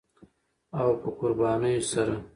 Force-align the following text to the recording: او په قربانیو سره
او 0.79 0.89
په 1.01 1.09
قربانیو 1.19 1.87
سره 1.91 2.15